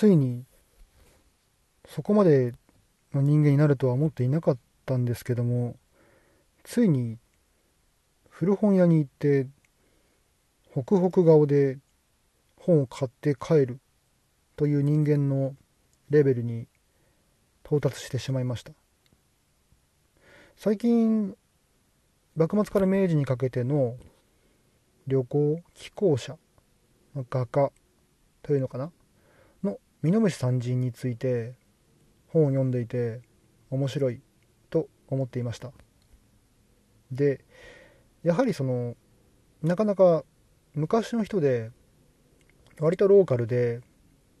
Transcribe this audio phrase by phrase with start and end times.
[0.00, 0.44] ついに
[1.86, 2.54] そこまで
[3.12, 5.76] の人間になるとは思っていなかったんですけども
[6.64, 7.18] ついに
[8.30, 9.46] 古本屋に行って
[10.70, 11.76] ホクホク顔で
[12.56, 13.78] 本を買って帰る
[14.56, 15.54] という人間の
[16.08, 16.66] レベルに
[17.66, 18.72] 到達してしまいました。
[20.56, 21.36] 最近
[22.36, 23.98] 幕末から明治にかけての
[25.06, 26.38] 旅行寄港者
[27.28, 27.70] 画家
[28.42, 28.90] というのかな
[30.02, 31.54] ミノムシ三人について
[32.28, 33.20] 本を読んでいて
[33.70, 34.20] 面白い
[34.70, 35.72] と思っていました。
[37.12, 37.44] で
[38.22, 38.96] やはりその
[39.62, 40.24] なかなか
[40.74, 41.70] 昔の人で
[42.78, 43.80] 割とローカルで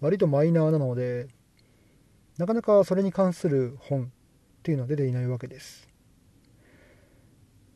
[0.00, 1.28] 割とマイナーなので
[2.36, 4.06] なかなかそれに関する本っ
[4.62, 5.88] ていうのは出ていないわけです。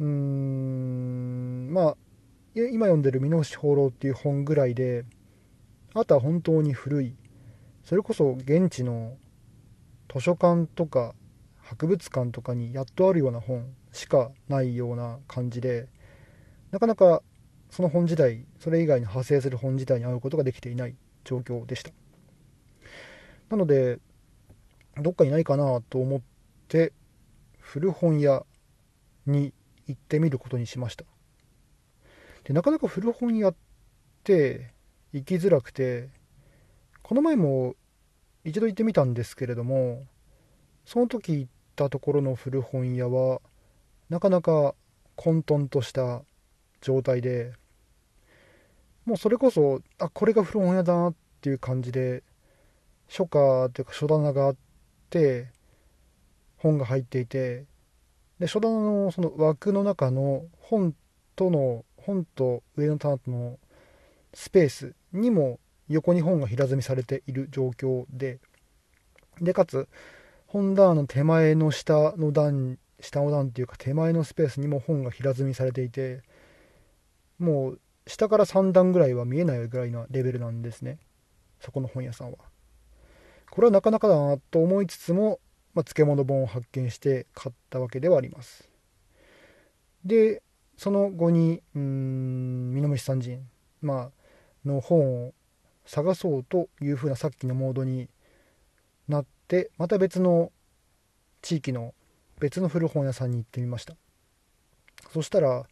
[0.00, 1.96] うーんまあ
[2.54, 5.04] 今読んでる「箕面放浪」っていう本ぐらいで
[5.92, 7.14] あとは本当に古い
[7.86, 9.16] それこそ現地の
[10.12, 11.14] 図書館とか
[11.58, 15.86] 博物館とかにやっとあるような本しかないような感じで
[16.72, 17.22] なかなか
[17.70, 21.92] その本自体それ以外に派生する本自体に会うことができていない状況でした。
[23.50, 24.00] なので
[25.00, 26.20] どっかにないかなと思っ
[26.66, 26.92] て
[27.60, 28.44] 古本屋
[29.26, 29.52] に
[29.86, 31.04] 行ってみることにしました。
[32.42, 33.54] でなかなか古本屋っ
[34.24, 34.72] て
[35.12, 36.15] 行きづらくて
[37.06, 37.76] この前も
[38.42, 40.08] 一度行ってみたんですけれども
[40.84, 43.40] その時行ったところの古本屋は
[44.08, 44.74] なかなか
[45.14, 46.22] 混沌とした
[46.80, 47.52] 状態で
[49.04, 52.24] もうそれこそあこれが古本屋だなっていう感じで
[53.06, 54.56] 書家というか書棚があっ
[55.08, 55.52] て
[56.56, 57.66] 本が入っていて
[58.40, 60.92] で書棚のその枠の中の本
[61.36, 63.60] との本と上の棚との
[64.34, 68.38] スペースにも横に本が平積みされている状況で
[69.40, 69.88] でかつ
[70.46, 76.22] 本棚の手前の下の段下の段っていうか手前のスペースにも本が平積みされていて
[77.38, 80.98] もう下から3段ぐらいは見えないぐらいなレベルなんですね。
[81.60, 82.38] そこの本屋さんは。
[83.50, 85.40] これはなかなかだなと思いつつも、
[85.74, 88.68] まあ、漬物本を発見して買ったわけではあります。
[90.04, 90.42] で
[90.76, 93.48] その後にうんミノムシ三人、
[93.80, 94.10] まあ
[94.64, 95.32] の本を
[95.86, 98.08] 探そうというふうなさっきのモードに
[99.08, 100.52] なってまた別の
[101.42, 101.94] 地域の
[102.40, 103.94] 別の古本屋さんに行ってみました。
[105.12, 105.64] そしたら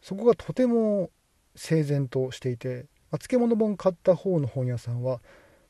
[0.00, 1.10] そこがとても
[1.54, 5.20] 整然としていて、ま、漬物本買った方の本屋さんは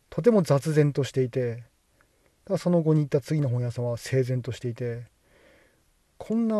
[0.08, 1.64] とても雑然としていて
[2.58, 5.06] その後に行った次の本屋さんは整然としていて
[6.18, 6.56] こんな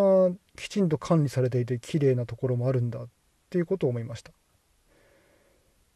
[0.57, 3.09] きちんと管理されていて綺麗なところもあるんだっ
[3.51, 4.33] ていうことを思いました。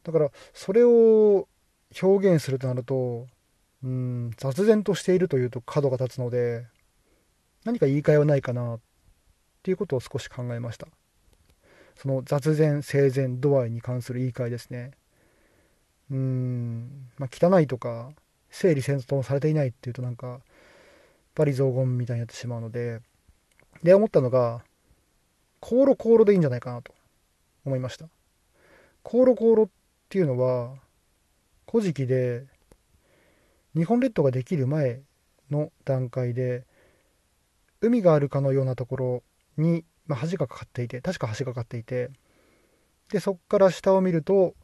[0.08, 1.48] だからそれを
[2.02, 3.26] 表現するとなると
[3.84, 6.66] うん雑然としているというと角が立つので
[7.64, 8.80] 何か言い換えはないかなっ
[9.62, 10.88] ていうことを少し考えました。
[11.94, 14.92] その雑然整然度合いに関する言い換えですね。
[16.10, 18.10] うんまあ汚いとか
[18.50, 20.40] 整理整頓されていないっていうとなんか
[21.34, 23.00] バリ雑言みたいになってしまうので
[23.82, 24.62] で思ったのが
[25.60, 26.94] コーロコーロでいいんじゃないかなと
[27.66, 28.06] 思いました。
[29.02, 29.70] コーロコーロ
[30.08, 30.74] っていうのは
[31.70, 32.46] 古事記で
[33.76, 35.02] 日本列島ができる前
[35.50, 36.64] の段階で
[37.82, 39.22] 海があるかのようなところ
[39.58, 42.08] に、まあ、橋がかかっていて確か橋がかかっていて
[43.10, 44.54] でそこから下を見ると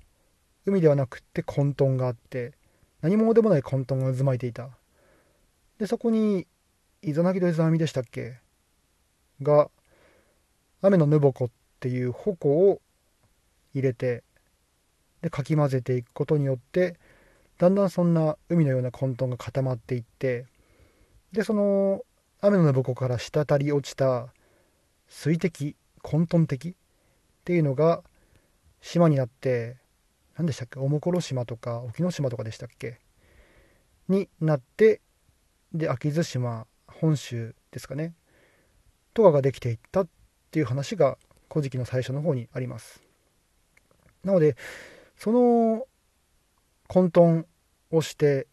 [0.64, 2.54] 海ではなくって混沌があって
[3.02, 4.70] 何者でもない混沌が渦巻いていた。
[5.78, 6.46] でそこに
[7.02, 8.38] イザナギとイザナミでしたっけ？
[9.42, 9.68] が
[10.80, 11.50] 雨のぬぼこっ
[11.80, 12.80] ていう矛を
[13.74, 14.24] 入れて
[15.24, 16.98] でかき混ぜていくことによって
[17.56, 20.44] だんだんそんな海のような混沌が固まっていって
[21.32, 22.02] でその
[22.42, 24.28] 雨のぬぼこから滴り落ちた
[25.08, 26.74] 水滴混沌的っ
[27.42, 28.02] ていうのが
[28.82, 29.78] 島になって
[30.36, 30.78] 何でしたっけ？
[30.78, 32.98] おもころ島とか沖ノ島とかでしたっけ？
[34.10, 35.00] になって
[35.72, 38.12] で秋津島本州ですかね。
[39.14, 40.08] とかができていったっ
[40.50, 41.16] ていう話が
[41.48, 43.00] 「古事記」の最初の方にあります。
[44.22, 44.56] なので
[45.24, 45.86] その
[46.86, 47.46] 混沌
[47.90, 48.46] をして、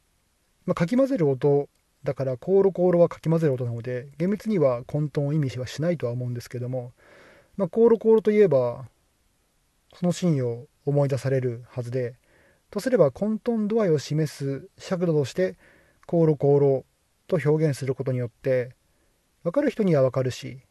[0.66, 1.68] まあ、かき混ぜる音
[2.06, 6.94] だからコーロコーロはかき混ぜる音なので厳密には混沌を意味はしないとは思うんですけども、
[7.58, 8.86] まあ、コーロコーロといえば
[9.96, 12.16] そのシーンを思い出されるはずで
[12.70, 15.58] とすれば混沌度合いを示す尺度として
[16.08, 16.86] コーロコーロ
[17.28, 18.78] と表現することによって
[19.44, 20.62] 分かる人には分かるし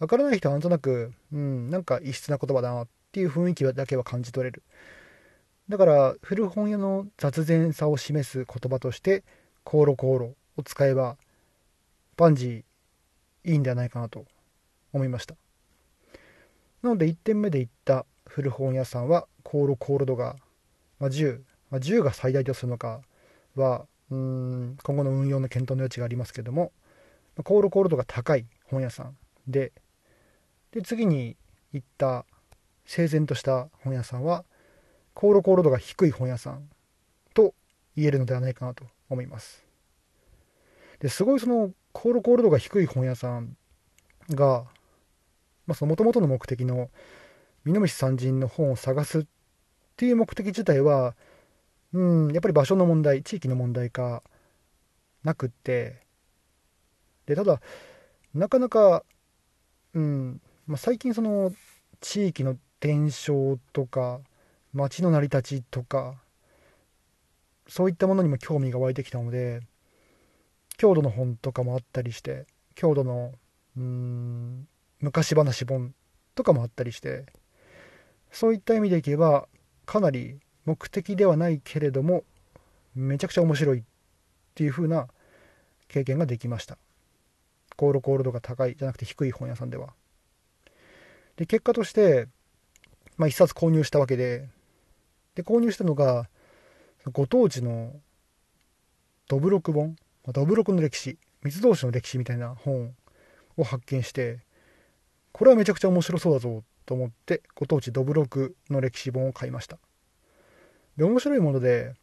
[0.00, 4.64] 分からない人はなんとなくうんなんか異質な言葉だなっていう雰囲気だけは感じ取れる。
[5.68, 9.24] だから古本屋の雑然さを示す言葉として
[9.64, 11.16] 「コーロコーロ」を使えば
[12.16, 14.26] バンジーいいんではないかなと
[14.92, 15.36] 思いました。
[16.82, 20.36] なので1点目で言った古本屋さんはコーロコーロ度が、
[20.98, 21.40] まあ、10、
[21.70, 23.00] まあ、10が最大とするのか
[23.54, 26.72] はうん今後の運用の検討の余地がありますけども
[27.42, 29.16] コーロコーロ度が高い本屋さん
[29.48, 29.72] で
[30.72, 31.36] で次に
[31.72, 32.26] 行った
[32.84, 34.44] 整然とした本屋さんは
[35.14, 36.68] コーロコーロ度が低い本屋さん
[37.34, 37.54] と
[37.96, 39.64] 言えるのではないかなと思います。
[40.98, 43.56] ですごいそのコーロコーロ度が低い本屋さん
[44.30, 44.64] が
[45.66, 46.90] まあ、もともとの目的の
[47.64, 49.26] 美濃三人の本を探すっ
[49.96, 51.14] ていう目的自体は、
[51.92, 54.22] うん、やっぱり場所の問題、地域の問題か
[55.22, 56.00] なくって、
[57.26, 57.60] で、ただ、
[58.34, 59.04] なかなか、
[59.94, 61.52] うん、まあ、最近その
[62.00, 64.20] 地域の伝承とか、
[64.74, 66.20] 街の成り立ちとか、
[67.66, 69.60] そういったものにも興味が湧いてきたので、
[70.76, 73.32] 郷土の本とかもあったりして、郷土の、
[73.76, 74.68] うん、
[75.00, 75.94] 昔話本
[76.34, 77.26] とかもあったりして
[78.32, 79.48] そういった意味でいけば
[79.86, 82.24] かなり目的ではないけれども
[82.94, 83.82] めちゃくちゃ面白いっ
[84.54, 85.08] ていう風な
[85.88, 86.78] 経験ができました。
[87.76, 89.92] コールコール度が高いじゃなくて低い本屋さんでは。
[91.36, 92.28] で結果として
[93.16, 94.48] まあ一冊購入したわけで
[95.34, 96.28] で購入したのが
[97.12, 97.92] ご当地の
[99.28, 99.96] どぶろく本
[100.32, 102.94] どぶろくの歴史水同士の歴史みたいな本
[103.56, 104.40] を発見して
[105.32, 109.78] これはめちゃくちゃ面白そうだぞと思ってご当地どぶろくの歴史本を買いました。
[110.96, 111.94] で面白いもので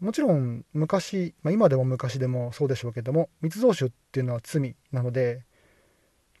[0.00, 5.44] もちろん昔、まあ、今でも昔でもそうでしょうけども密造酒っていうのは罪なので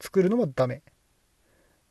[0.00, 0.82] 作るのはダメ。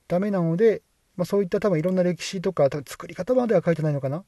[0.07, 0.81] ダメなので、
[1.15, 4.24] まあ、そういった多分いろんな歴史とか多分作り方までは書いてないのかな？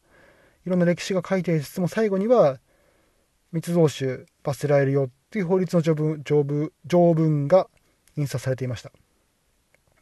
[0.66, 2.60] いろんな歴史が書いていつも最後には
[3.52, 7.68] 密造酒罰せられるよっていう法律の条文条文条文が
[8.18, 8.92] 印刷されていました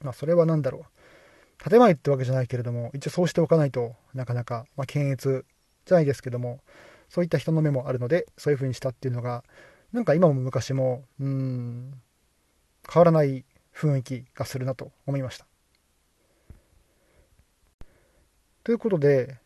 [0.01, 0.85] まあ、それは何だろ
[1.65, 1.69] う。
[1.69, 5.45] 建前ってわけじゃないけれども、一応そうしておかないとなかなか、まあ、検閲
[5.85, 6.59] じゃないですけども、
[7.07, 9.45] そういった人の目もあるので、そういう風にしたっていうのが、
[9.93, 11.93] なんか今も昔も、うん、
[12.91, 15.45] 変わらない雰囲気がするなと思いました。
[18.63, 19.37] ということで、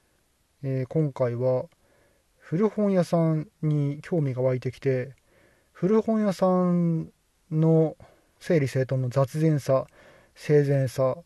[0.62, 1.66] えー、今回は
[2.38, 5.16] 古本屋さんに興味が湧いてきて
[5.72, 7.10] 古本屋さん
[7.52, 7.98] の
[8.40, 9.88] 整理整頓の雑然さ
[10.36, 11.18] 整然さ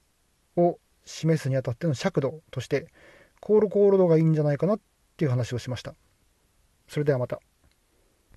[0.55, 2.87] を示すにあたっての尺度として
[3.41, 4.79] コールコールドがいいんじゃないかなっ
[5.17, 5.93] ていう話をしました。
[6.87, 7.41] それではまた。